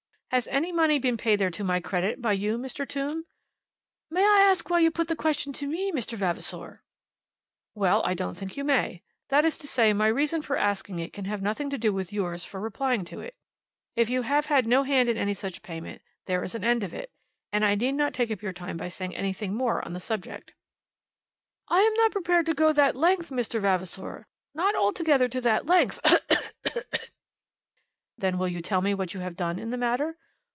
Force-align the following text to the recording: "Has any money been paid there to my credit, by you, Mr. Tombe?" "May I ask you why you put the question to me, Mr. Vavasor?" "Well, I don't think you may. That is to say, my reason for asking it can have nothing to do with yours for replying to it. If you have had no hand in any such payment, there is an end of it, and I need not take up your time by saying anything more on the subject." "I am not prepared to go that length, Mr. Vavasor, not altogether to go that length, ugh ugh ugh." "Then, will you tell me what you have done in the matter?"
"Has 0.33 0.47
any 0.47 0.71
money 0.71 0.97
been 0.97 1.17
paid 1.17 1.39
there 1.39 1.49
to 1.49 1.61
my 1.61 1.81
credit, 1.81 2.21
by 2.21 2.31
you, 2.31 2.57
Mr. 2.57 2.87
Tombe?" 2.87 3.25
"May 4.09 4.23
I 4.23 4.45
ask 4.49 4.69
you 4.69 4.69
why 4.71 4.79
you 4.79 4.89
put 4.89 5.09
the 5.09 5.15
question 5.17 5.51
to 5.51 5.67
me, 5.67 5.91
Mr. 5.91 6.13
Vavasor?" 6.17 6.85
"Well, 7.75 8.01
I 8.05 8.13
don't 8.13 8.35
think 8.35 8.55
you 8.55 8.63
may. 8.63 9.03
That 9.27 9.43
is 9.43 9.57
to 9.57 9.67
say, 9.67 9.91
my 9.91 10.07
reason 10.07 10.41
for 10.41 10.55
asking 10.55 10.99
it 10.99 11.11
can 11.11 11.25
have 11.25 11.41
nothing 11.41 11.69
to 11.71 11.77
do 11.77 11.91
with 11.91 12.13
yours 12.13 12.45
for 12.45 12.61
replying 12.61 13.03
to 13.07 13.19
it. 13.19 13.35
If 13.97 14.09
you 14.09 14.21
have 14.21 14.45
had 14.45 14.65
no 14.65 14.83
hand 14.83 15.09
in 15.09 15.17
any 15.17 15.33
such 15.33 15.63
payment, 15.63 16.01
there 16.27 16.41
is 16.45 16.55
an 16.55 16.63
end 16.63 16.83
of 16.85 16.93
it, 16.93 17.11
and 17.51 17.65
I 17.65 17.75
need 17.75 17.95
not 17.95 18.13
take 18.13 18.31
up 18.31 18.41
your 18.41 18.53
time 18.53 18.77
by 18.77 18.87
saying 18.87 19.13
anything 19.13 19.53
more 19.53 19.83
on 19.83 19.91
the 19.91 19.99
subject." 19.99 20.53
"I 21.67 21.81
am 21.81 21.93
not 21.95 22.13
prepared 22.13 22.45
to 22.45 22.53
go 22.53 22.71
that 22.71 22.95
length, 22.95 23.31
Mr. 23.31 23.59
Vavasor, 23.59 24.27
not 24.53 24.75
altogether 24.75 25.27
to 25.27 25.39
go 25.39 25.41
that 25.41 25.65
length, 25.65 25.99
ugh 26.05 26.21
ugh 26.31 26.37
ugh." 26.77 26.85
"Then, 28.17 28.37
will 28.37 28.47
you 28.47 28.61
tell 28.61 28.81
me 28.81 28.93
what 28.93 29.15
you 29.15 29.19
have 29.21 29.35
done 29.35 29.57
in 29.57 29.71
the 29.71 29.77
matter?" 29.77 30.15